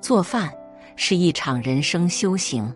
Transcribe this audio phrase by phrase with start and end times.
[0.00, 0.50] 做饭
[0.96, 2.72] 是一场人生修行。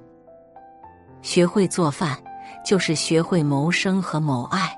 [1.23, 2.19] 学会做饭，
[2.65, 4.77] 就是学会谋生和谋爱。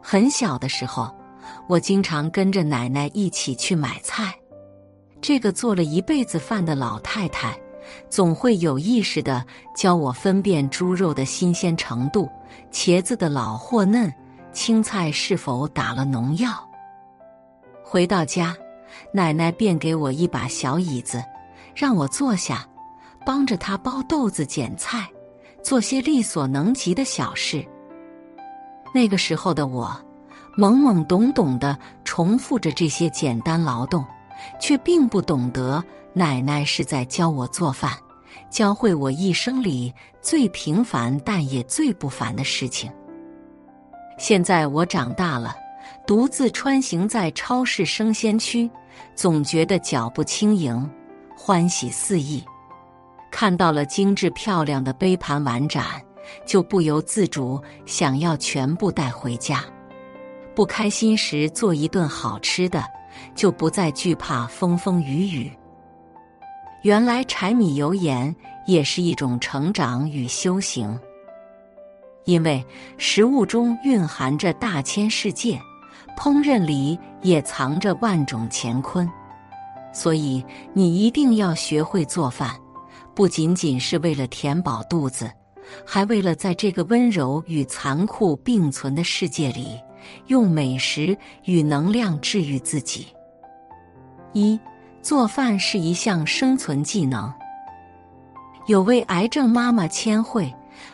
[0.00, 1.14] 很小的时候，
[1.68, 4.34] 我经常跟着奶奶一起去买菜。
[5.20, 7.58] 这个做了一辈子饭的老太太，
[8.08, 9.44] 总会有意识的
[9.76, 12.28] 教我分辨猪肉的新鲜程度、
[12.70, 14.12] 茄子的老或嫩、
[14.52, 16.50] 青菜是否打了农药。
[17.82, 18.56] 回到家，
[19.12, 21.22] 奶奶便给我一把小椅子，
[21.74, 22.66] 让我坐下，
[23.24, 25.08] 帮着她剥豆子、捡菜。
[25.60, 27.66] 做些力所能及的小事。
[28.94, 29.90] 那个时候的我，
[30.56, 34.02] 懵懵懂懂的重复着这些简单劳动，
[34.60, 35.82] 却并不懂得
[36.14, 37.92] 奶奶是在教我做饭，
[38.48, 42.90] 教会我一生里最平凡但也最不凡的事情。
[44.16, 45.54] 现在我长大了，
[46.08, 48.68] 独自穿行在超市生鲜区，
[49.14, 50.90] 总觉得脚步轻盈，
[51.36, 52.42] 欢喜四溢。
[53.30, 55.84] 看到了精致漂亮的杯盘碗盏，
[56.46, 59.62] 就不由自主想要全部带回家。
[60.54, 62.82] 不开心时做一顿好吃的，
[63.34, 65.52] 就不再惧怕风风雨雨。
[66.84, 68.34] 原来柴米油盐
[68.66, 70.98] 也是一种成长与修行，
[72.24, 72.64] 因为
[72.96, 75.60] 食物中蕴含着大千世界，
[76.18, 79.08] 烹饪里也藏着万种乾坤，
[79.92, 80.44] 所以
[80.74, 82.50] 你一定要学会做饭。
[83.14, 85.30] 不仅仅是为了填饱肚子，
[85.86, 89.80] 还为了在这个温柔与残酷并存的世界里，
[90.26, 93.06] 用美食与能量治愈自己。
[94.32, 94.58] 一
[95.00, 97.32] 做饭是一项生存技能。
[98.66, 100.52] 有位癌症妈妈千惠，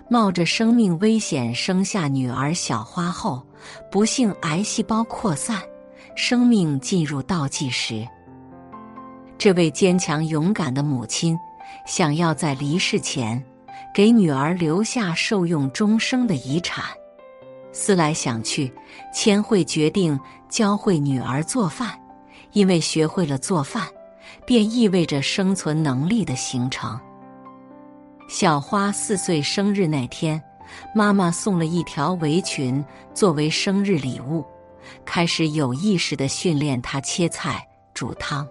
[0.08, 3.42] 冒着生命危险生下女儿小花后，
[3.90, 5.60] 不幸癌细胞扩散，
[6.14, 8.06] 生命进入倒计时。
[9.38, 11.38] 这位坚强勇敢的母亲。
[11.86, 13.42] 想要在离世前
[13.92, 16.84] 给女儿留下受用终生的遗产，
[17.72, 18.72] 思来想去，
[19.12, 20.18] 千惠决定
[20.48, 21.98] 教会女儿做饭，
[22.52, 23.88] 因为学会了做饭，
[24.46, 26.98] 便意味着生存能力的形成。
[28.26, 30.42] 小花四岁生日那天，
[30.94, 34.44] 妈妈送了一条围裙作为生日礼物，
[35.04, 38.46] 开始有意识的训练她切菜、煮汤。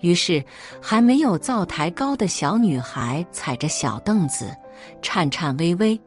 [0.00, 0.42] 于是，
[0.80, 4.56] 还没有灶台高的小女孩踩着小凳子，
[5.02, 6.00] 颤颤巍巍，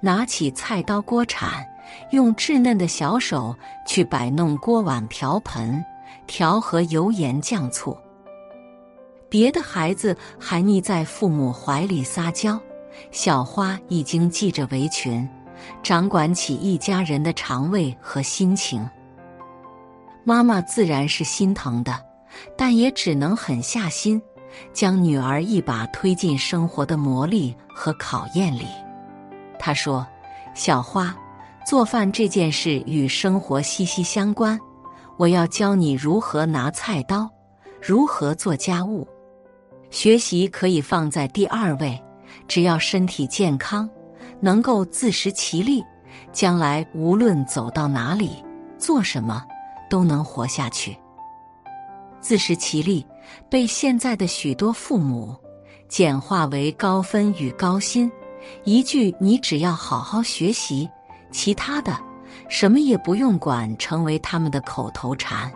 [0.00, 1.64] 拿起菜刀锅铲，
[2.10, 3.56] 用稚嫩的小手
[3.86, 5.82] 去摆弄锅碗瓢盆，
[6.26, 7.96] 调和油盐酱醋。
[9.34, 12.56] 别的孩子还腻在父母怀里撒娇，
[13.10, 15.28] 小花已经系着围裙，
[15.82, 18.88] 掌管起一家人的肠胃和心情。
[20.22, 22.00] 妈妈自然是心疼的。
[22.56, 24.22] 但也只能狠下心，
[24.72, 28.66] 将女儿一把推进生活的磨砺和考验里。
[29.58, 30.06] 她说
[30.54, 31.12] ：“小花，
[31.66, 34.56] 做饭这件事与生活息息相关，
[35.16, 37.28] 我要教你如何拿菜刀，
[37.82, 39.04] 如何做家务。
[39.94, 42.02] 学习可以放在第二位，
[42.48, 43.88] 只要身体健康，
[44.40, 45.84] 能够自食其力，
[46.32, 48.44] 将来无论走到哪里，
[48.76, 49.44] 做什么，
[49.88, 50.98] 都能活下去。”
[52.20, 53.06] 自食其力，
[53.48, 55.32] 被现在的许多父母
[55.88, 58.10] 简化为高分与高薪。
[58.64, 60.90] 一句“你只要好好学习，
[61.30, 61.96] 其他的
[62.48, 65.52] 什么也不用管”，成为他们的口头禅。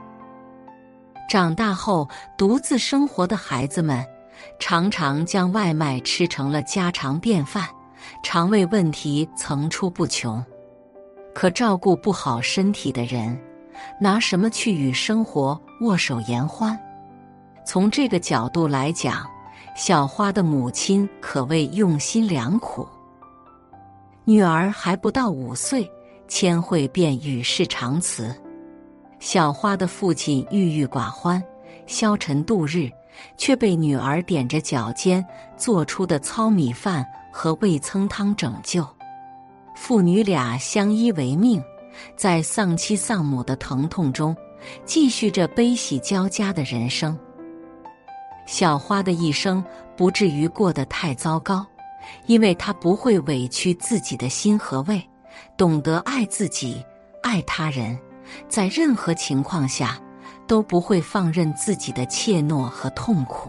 [1.29, 4.07] 长大后独自生活的孩子们，
[4.59, 7.69] 常常将外卖吃成了家常便饭，
[8.23, 10.45] 肠胃问题层出不穷。
[11.35, 13.39] 可照顾不好身体的人。
[14.01, 16.77] 拿什么去与生活握手言欢？
[17.65, 19.25] 从这个角度来讲，
[19.77, 22.85] 小花的母亲可谓用心良苦。
[24.25, 25.89] 女儿还不到五岁，
[26.27, 28.35] 千惠便与世长辞。
[29.21, 31.41] 小花的父亲郁郁寡欢，
[31.87, 32.91] 消沉度日，
[33.37, 35.25] 却被女儿踮着脚尖
[35.57, 38.87] 做出的糙米饭和味噌汤拯救。
[39.75, 41.63] 父女俩相依为命。
[42.17, 44.37] 在丧妻丧母的疼痛中，
[44.85, 47.19] 继续着悲喜交加的人生。
[48.47, 49.65] 小花的一生
[49.97, 51.67] 不至于过得太糟糕，
[52.27, 55.03] 因为她不会委屈自己的心和胃，
[55.57, 56.85] 懂得爱自己、
[57.21, 57.99] 爱他人，
[58.49, 59.99] 在任何情况下
[60.49, 63.49] 都不会放任自己的怯懦和痛苦。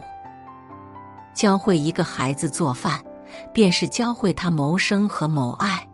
[1.34, 3.04] 教会一个孩子做饭，
[3.52, 5.88] 便是教会他谋生和谋爱。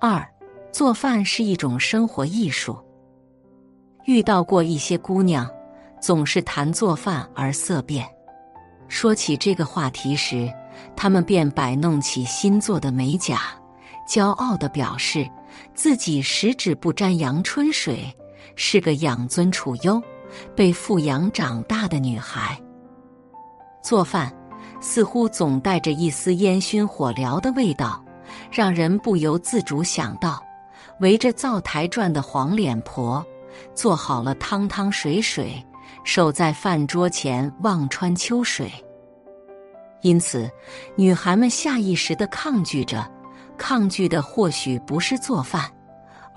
[0.00, 0.24] 二。
[0.72, 2.76] 做饭是一种生活艺术。
[4.04, 5.50] 遇到过一些姑娘，
[6.02, 8.06] 总是谈做饭而色变，
[8.86, 10.52] 说起这个话题时，
[10.94, 13.40] 他们便摆弄起新做的美甲，
[14.06, 15.26] 骄傲的表示
[15.74, 18.14] 自己十指不沾阳春水，
[18.54, 20.02] 是个养尊处优、
[20.54, 22.60] 被富养长大的女孩。
[23.82, 24.32] 做饭
[24.80, 28.04] 似乎总带着一丝烟熏火燎的味道，
[28.50, 30.42] 让人不由自主想到
[31.00, 33.24] 围着灶台转的黄脸婆，
[33.74, 35.64] 做好了汤汤水水，
[36.04, 38.70] 守在饭桌前望穿秋水。
[40.02, 40.50] 因此，
[40.94, 43.08] 女孩们下意识的抗拒着，
[43.56, 45.70] 抗拒的或许不是做饭，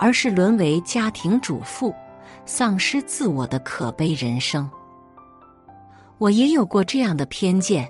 [0.00, 1.94] 而是沦为家庭主妇，
[2.46, 4.68] 丧失自我的可悲人生。
[6.16, 7.86] 我也有过这样的偏见，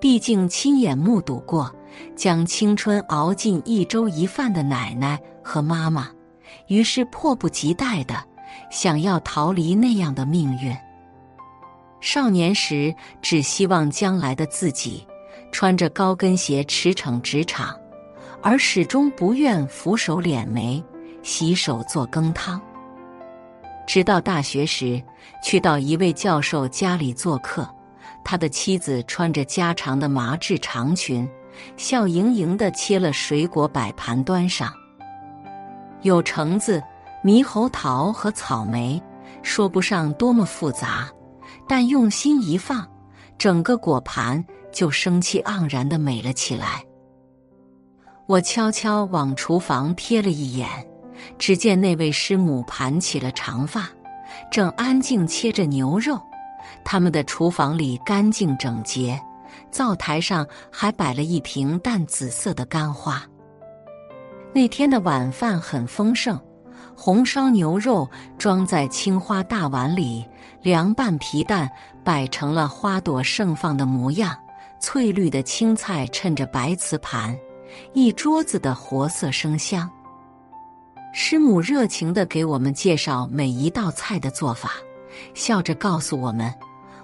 [0.00, 1.70] 毕竟亲眼目睹过
[2.16, 6.08] 将青春熬进一粥一饭的奶奶和妈妈，
[6.68, 8.14] 于是迫不及待的
[8.70, 10.74] 想要逃离那样的命运。
[12.00, 15.06] 少年时只希望将来的自己
[15.52, 17.78] 穿着高跟鞋驰骋职场，
[18.40, 20.82] 而始终不愿俯首敛眉
[21.22, 22.60] 洗手做羹汤。
[23.86, 25.02] 直到大学时，
[25.42, 27.68] 去到一位教授家里做客，
[28.24, 31.28] 他的妻子穿着家常的麻质长裙，
[31.76, 34.72] 笑盈盈地切了水果摆盘端上，
[36.02, 36.80] 有橙子、
[37.24, 39.02] 猕猴桃和草莓，
[39.42, 41.08] 说不上多么复杂，
[41.66, 42.86] 但用心一放，
[43.36, 46.84] 整个果盘就生气盎然的美了起来。
[48.26, 50.68] 我悄悄往厨房瞥了一眼。
[51.38, 53.88] 只见那位师母盘起了长发，
[54.50, 56.20] 正安静切着牛肉。
[56.84, 59.20] 他们的厨房里干净整洁，
[59.70, 63.22] 灶台上还摆了一瓶淡紫色的干花。
[64.52, 66.40] 那天的晚饭很丰盛，
[66.96, 68.08] 红烧牛肉
[68.38, 70.24] 装在青花大碗里，
[70.62, 71.70] 凉拌皮蛋
[72.04, 74.36] 摆成了花朵盛放的模样，
[74.80, 77.36] 翠绿的青菜衬着白瓷盘，
[77.92, 79.90] 一桌子的活色生香。
[81.12, 84.72] 师母热情地给我们介绍每一道菜的做法，
[85.34, 86.54] 笑着告诉我们：“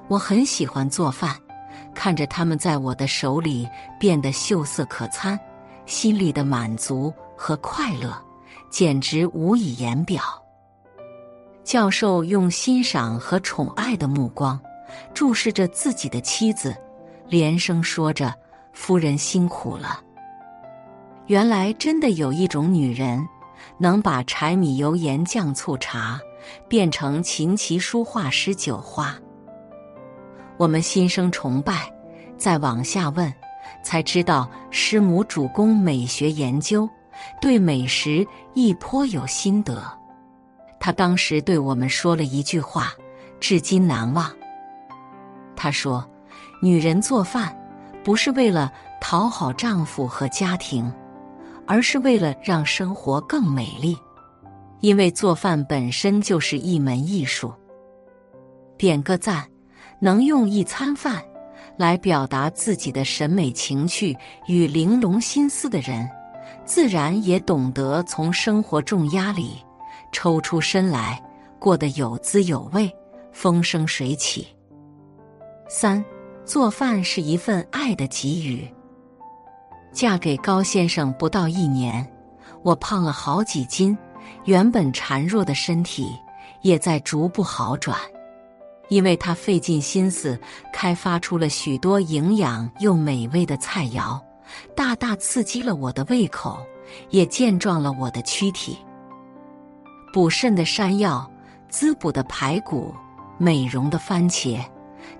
[0.06, 1.34] 我很喜欢做饭，
[1.92, 3.68] 看着他们在我的手里
[3.98, 5.38] 变得秀色可餐，
[5.86, 8.16] 心里的满足和快乐
[8.70, 10.22] 简直无以言表。”
[11.64, 14.58] 教授用欣赏和宠爱的目光
[15.12, 16.76] 注视着自己的妻子，
[17.28, 18.32] 连声说着
[18.72, 20.00] ：“夫人辛苦了。”
[21.26, 23.26] 原来真的有一种女人。
[23.78, 26.20] 能把柴米油盐酱醋茶
[26.68, 29.14] 变成琴棋书画诗酒花，
[30.56, 31.92] 我们心生崇拜。
[32.38, 33.32] 再往下问，
[33.82, 36.86] 才知道师母主攻美学研究，
[37.40, 39.82] 对美食亦颇有心得。
[40.78, 42.92] 她当时对我们说了一句话，
[43.40, 44.30] 至今难忘。
[45.56, 46.06] 她说
[46.60, 47.56] ：“女人做饭
[48.04, 48.70] 不是为了
[49.00, 50.92] 讨好丈夫和家庭。”
[51.66, 53.96] 而是为了让生活更美丽，
[54.80, 57.52] 因为做饭本身就是一门艺术。
[58.78, 59.46] 点个赞，
[60.00, 61.22] 能用一餐饭
[61.76, 66.08] 来表达自己的审美情趣与玲珑心思的人，
[66.64, 69.52] 自然也懂得从生活重压里
[70.12, 71.20] 抽出身来，
[71.58, 72.90] 过得有滋有味、
[73.32, 74.46] 风生水起。
[75.68, 76.04] 三，
[76.44, 78.68] 做饭是一份爱的给予。
[79.96, 82.06] 嫁给高先生不到一年，
[82.62, 83.96] 我胖了好几斤，
[84.44, 86.14] 原本孱弱的身体
[86.60, 87.98] 也在逐步好转。
[88.90, 90.38] 因为他费尽心思
[90.70, 94.20] 开发出了许多营养又美味的菜肴，
[94.74, 96.58] 大大刺激了我的胃口，
[97.08, 98.76] 也健壮了我的躯体。
[100.12, 101.26] 补肾的山药，
[101.70, 102.94] 滋补的排骨，
[103.38, 104.62] 美容的番茄，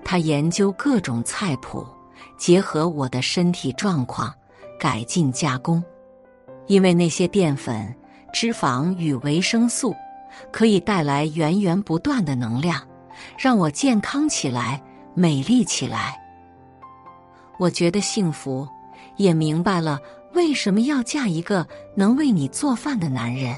[0.05, 1.83] 他研究各种菜谱，
[2.37, 4.31] 结合我的身体状况。
[4.79, 5.83] 改进加工，
[6.67, 7.95] 因为那些淀粉、
[8.31, 9.95] 脂肪与维生素
[10.51, 12.81] 可以带来源源不断的能量，
[13.37, 14.81] 让我健康起来、
[15.13, 16.15] 美丽起来。
[17.59, 18.67] 我觉得幸福，
[19.15, 19.99] 也明白了
[20.33, 21.65] 为什么要嫁一个
[21.95, 23.55] 能为你做饭的男人。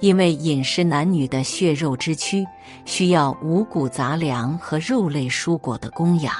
[0.00, 2.44] 因为饮食男女的血肉之躯，
[2.84, 6.34] 需要五谷杂粮和肉类蔬果的供养。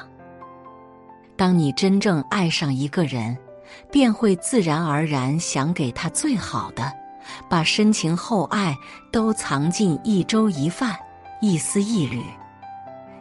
[1.37, 3.37] 当你真正爱上一个人，
[3.91, 6.93] 便会自然而然想给他最好的，
[7.49, 8.76] 把深情厚爱
[9.11, 10.97] 都藏进一粥一饭、
[11.41, 12.23] 一丝一缕。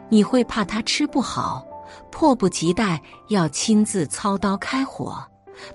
[0.08, 1.64] 你会怕他吃不好，
[2.10, 5.22] 迫不及待要亲自操刀开火，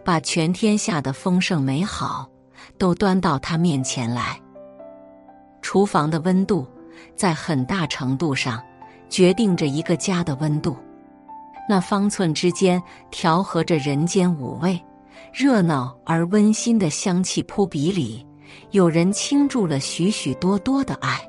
[0.04, 2.28] 把全天下的丰盛美好
[2.78, 4.40] 都端到他面前来。
[5.62, 6.68] 厨房的温度，
[7.16, 8.64] 在很大程度上
[9.10, 10.78] 决定着一个家的温度。
[11.70, 12.82] 那方寸之间
[13.12, 14.82] 调和着人间五味，
[15.34, 18.26] 热闹而温馨的香气扑鼻里，
[18.72, 21.20] 有人倾注了许许多多的爱。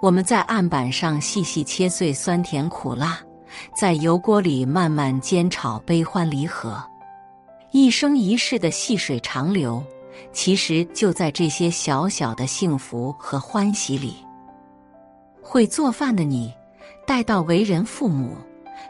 [0.00, 3.18] 我们在案板上细细切碎酸甜苦辣，
[3.74, 6.82] 在油锅里慢慢煎炒悲欢离合，
[7.72, 9.82] 一生一世的细水长流，
[10.32, 14.16] 其实就在这些小小的幸福和欢喜里。
[15.42, 16.52] 会做饭的你，
[17.06, 18.36] 待到为人父母，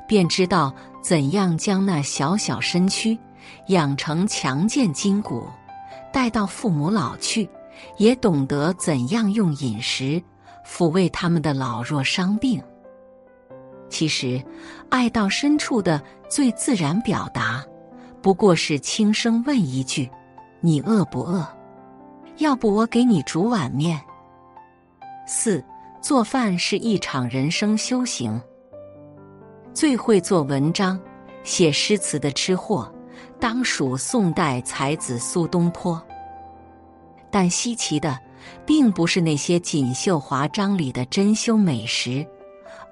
[0.07, 0.73] 便知道
[1.03, 3.19] 怎样将那小小身躯
[3.69, 5.49] 养成强健筋骨；
[6.13, 7.49] 待到父母老去，
[7.99, 10.23] 也懂得怎样用饮食。
[10.69, 12.61] 抚慰他们的老弱伤病。
[13.89, 14.45] 其实，
[14.91, 17.65] 爱到深处的最自然表达，
[18.21, 20.11] 不过是轻声问一句
[20.61, 21.47] ：“你饿不饿？
[22.39, 24.01] 要不我给你煮碗面。”
[25.25, 25.65] 四，
[26.03, 28.43] 做饭是一场人生修行。
[29.77, 30.99] 最会做文章、
[31.45, 32.91] 写诗词的吃货，
[33.39, 36.03] 当属宋代才子苏东坡。
[37.31, 38.19] 但稀奇的。
[38.65, 42.25] 并不是那些锦绣华章里的珍馐美食，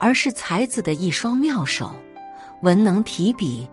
[0.00, 1.92] 而是才子的一双妙手，
[2.62, 3.68] 文能提笔，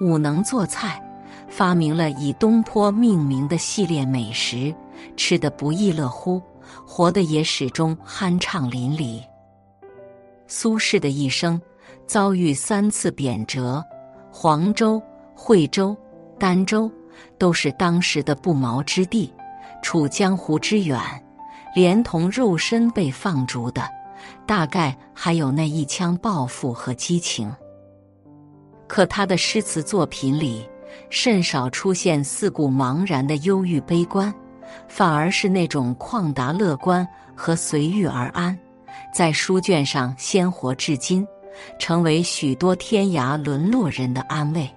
[0.00, 1.02] 武能做菜，
[1.48, 4.72] 发明了以东坡命名的系列美食，
[5.16, 6.40] 吃得不亦乐乎，
[6.86, 9.20] 活得也始终酣畅淋漓。
[10.46, 11.60] 苏轼的一生
[12.06, 13.82] 遭遇三次贬谪，
[14.30, 15.02] 黄州、
[15.34, 15.96] 惠州、
[16.38, 16.90] 儋州
[17.38, 19.32] 都是当时的不毛之地，
[19.82, 20.98] 处江湖之远。
[21.74, 23.82] 连同肉身被放逐的，
[24.46, 27.52] 大概还有那一腔抱负和激情。
[28.86, 30.64] 可他的诗词作品里，
[31.10, 34.32] 甚少出现四顾茫然的忧郁悲观，
[34.86, 38.56] 反而是那种旷达乐观和随遇而安，
[39.12, 41.26] 在书卷上鲜活至今，
[41.78, 44.68] 成为许多天涯沦落人的安慰。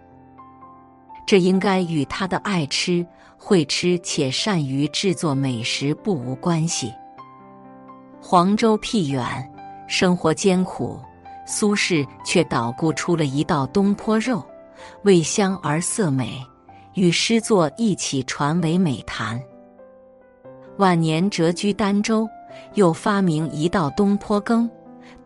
[1.25, 3.05] 这应该与他的爱吃。
[3.39, 6.91] 会吃且善于制作美食不无关系。
[8.19, 9.23] 黄州僻远，
[9.87, 10.99] 生活艰苦，
[11.45, 14.43] 苏轼却捣鼓出了一道东坡肉，
[15.03, 16.43] 味香而色美，
[16.95, 19.39] 与诗作一起传为美谈。
[20.77, 22.27] 晚年谪居儋州，
[22.73, 24.69] 又发明一道东坡羹，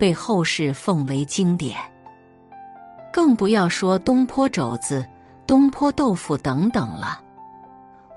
[0.01, 1.77] 被后世奉为经典。
[3.13, 5.05] 更不要说东坡肘子、
[5.45, 7.21] 东坡豆腐等等了。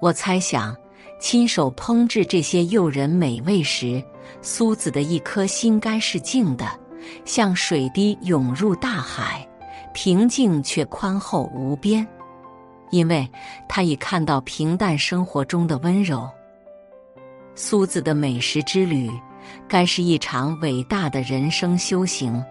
[0.01, 0.75] 我猜想，
[1.21, 4.03] 亲手烹制这些诱人美味时，
[4.41, 6.65] 苏子的一颗心该是静的，
[7.27, 9.47] 像水滴涌入大海，
[9.93, 12.07] 平静却宽厚无边。
[12.89, 13.29] 因为
[13.69, 16.27] 他已看到平淡生活中的温柔。
[17.55, 19.11] 苏子的美食之旅，
[19.69, 22.43] 该是一场伟大的人生修行。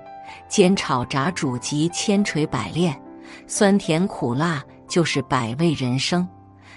[0.47, 2.99] 煎炒炸煮及千锤百炼，
[3.47, 6.27] 酸甜苦辣就是百味人生。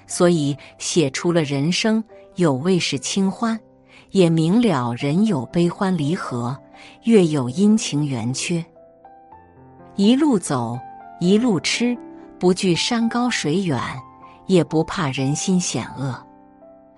[0.06, 2.02] 所以写出了人生
[2.36, 3.58] 有味是清欢，
[4.10, 6.56] 也明了人有悲欢离合，
[7.04, 8.64] 月有阴晴圆缺。
[9.96, 10.78] 一路走，
[11.18, 11.96] 一路吃，
[12.38, 13.80] 不惧山高水远，
[14.46, 16.14] 也不怕人心险恶。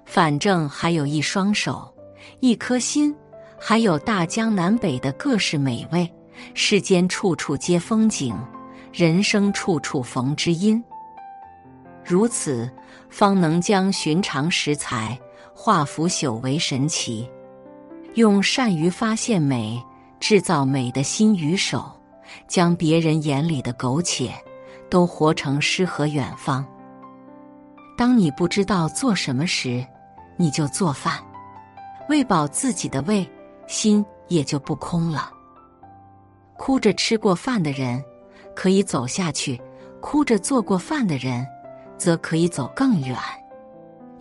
[0.04, 1.94] 反正还有一双手，
[2.40, 3.14] 一颗心，
[3.58, 6.11] 还有大江南北的各式美味。
[6.54, 8.37] 世间处处皆风景，
[8.92, 10.82] 人生处处逢知音。
[12.04, 12.70] 如此，
[13.11, 15.18] 方能将寻常食材
[15.52, 17.28] 化腐朽为神奇，
[18.14, 19.82] 用善于发现美、
[20.20, 21.90] 制造美的心与手，
[22.47, 24.32] 将别人眼里的苟且，
[24.88, 26.64] 都活成诗和远方。
[27.97, 29.85] 当你不知道做什么时，
[30.37, 31.20] 你就做饭，
[32.08, 33.28] 喂饱自己的胃，
[33.66, 35.30] 心也就不空了。
[36.56, 38.02] 哭着吃过饭的人，
[38.54, 39.56] 可以走下去；
[40.00, 41.46] 哭着做过饭的人。
[41.98, 43.18] 则可以走更远，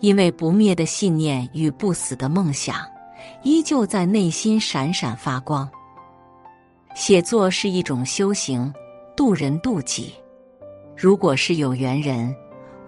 [0.00, 2.84] 因为不灭的信念与不死的梦想，
[3.44, 5.70] 依旧在内心闪闪发光。
[6.96, 8.74] 写作是一种修行，
[9.16, 10.12] 渡人渡己。
[10.96, 12.34] 如果是有缘人，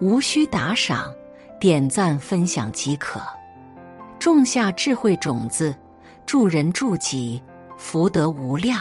[0.01, 1.09] 无需打赏、
[1.57, 3.21] 点赞、分享即可，
[4.21, 5.75] 种下智慧种子，
[6.27, 7.41] 助人助己，
[7.75, 8.79] 福德无量。